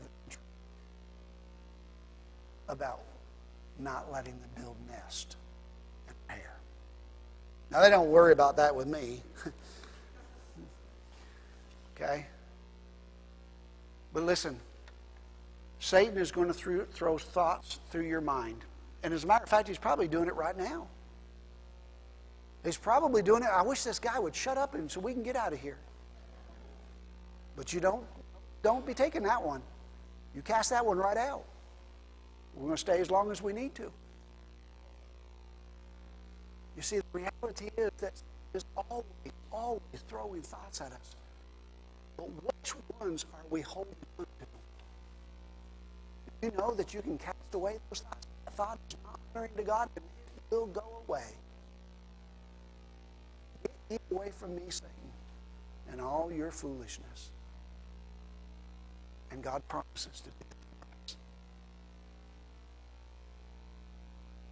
[2.68, 3.00] about
[3.78, 5.36] not letting them build nest
[6.08, 6.56] our hair.
[7.70, 9.22] Now, they don't worry about that with me.
[11.96, 12.26] okay?
[14.12, 14.58] But listen,
[15.80, 18.64] Satan is going to throw thoughts through your mind.
[19.02, 20.86] And as a matter of fact, he's probably doing it right now.
[22.64, 23.48] He's probably doing it.
[23.52, 25.76] I wish this guy would shut up and so we can get out of here.
[27.56, 28.04] But you don't
[28.62, 29.60] don't be taking that one.
[30.34, 31.44] You cast that one right out.
[32.54, 33.92] We're going to stay as long as we need to.
[36.74, 38.14] You see, the reality is that
[38.54, 39.04] is always,
[39.52, 41.16] always throwing thoughts at us.
[42.16, 44.46] But which ones are we holding on to?
[46.46, 48.26] You know that you can cast away those thoughts.
[48.44, 51.24] That thought is not honoring to God, and it will go away.
[53.94, 54.90] Keep away from me, Satan,
[55.88, 57.30] and all your foolishness.
[59.30, 60.46] And God promises to do
[61.06, 61.16] us.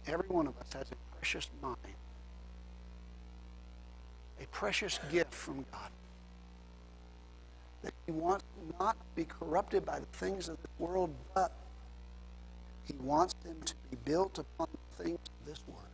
[0.07, 1.75] Every one of us has a precious mind,
[4.41, 5.91] a precious gift from God
[7.81, 8.45] that He wants
[8.79, 11.51] not to be corrupted by the things of this world, but
[12.85, 15.92] He wants them to be built upon the things of this world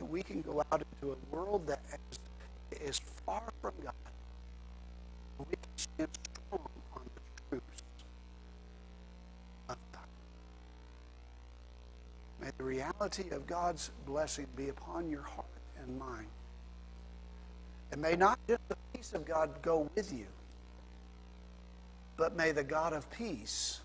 [0.00, 1.80] that we can go out into a world that
[2.72, 3.92] is, is far from God.
[5.38, 6.08] We can stand
[6.46, 7.20] strong on the
[7.50, 7.82] truths
[9.68, 10.00] of God.
[12.40, 15.46] May the reality of God's blessing be upon your heart
[15.82, 16.28] and mind.
[17.92, 20.26] And may not just the peace of God go with you,
[22.16, 23.80] but may the God of peace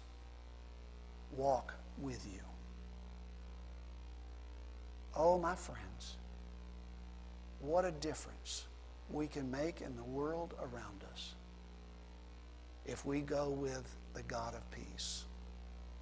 [1.35, 2.44] walk with you.
[5.15, 6.17] Oh, my friends,
[7.59, 8.65] what a difference
[9.09, 11.35] we can make in the world around us
[12.85, 15.23] if we go with the God of peace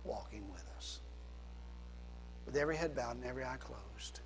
[0.03, 0.99] walking with us.
[2.45, 4.19] With every head bowed and every eye closed.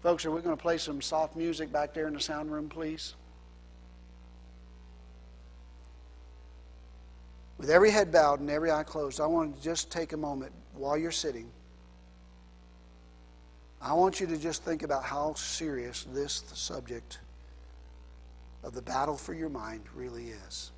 [0.00, 2.68] Folks, are we going to play some soft music back there in the sound room,
[2.68, 3.14] please?
[7.58, 10.52] With every head bowed and every eye closed, I want to just take a moment
[10.74, 11.50] while you're sitting.
[13.84, 17.18] I want you to just think about how serious this subject
[18.62, 20.72] of the battle for your mind really is.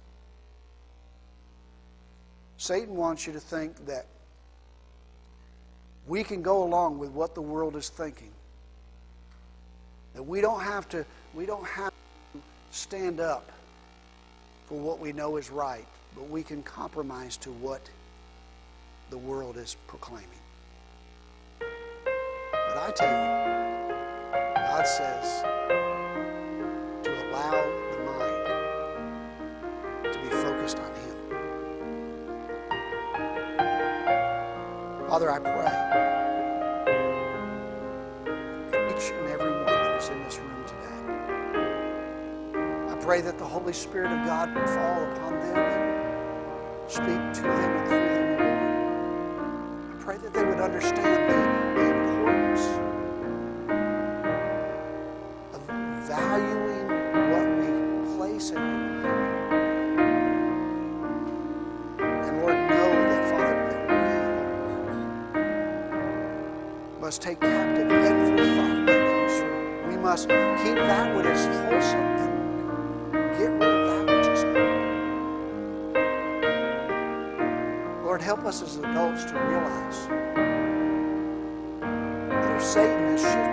[2.56, 4.06] Satan wants you to think that
[6.08, 8.32] we can go along with what the world is thinking.
[10.14, 11.92] That we don't have to, we don't have
[12.32, 12.40] to
[12.72, 13.52] stand up
[14.66, 15.86] for what we know is right,
[16.16, 17.88] but we can compromise to what
[19.10, 20.26] the world is proclaiming.
[22.76, 23.24] But I tell you,
[24.54, 25.42] God says
[27.04, 27.56] to allow
[27.90, 28.44] the mind
[30.12, 31.16] to be focused on Him.
[35.08, 35.72] Father, I pray
[38.94, 41.00] each and every one that is in this room today.
[42.92, 47.42] I pray that the Holy Spirit of God would fall upon them and speak to
[47.42, 48.36] them and through them.
[49.92, 51.55] I pray that they would understand the,
[67.06, 69.86] must take captive every thought that comes through.
[69.86, 72.00] We must keep that which is wholesome
[73.14, 74.74] and get rid of that which is not.
[78.04, 80.08] Lord, help us as adults to realize
[82.28, 83.45] that if Satan has shifted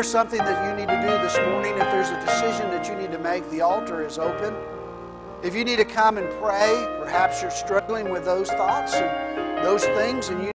[0.00, 2.94] there's something that you need to do this morning, if there's a decision that you
[2.96, 4.56] need to make, the altar is open.
[5.42, 9.84] If you need to come and pray, perhaps you're struggling with those thoughts and those
[9.84, 10.48] things, and you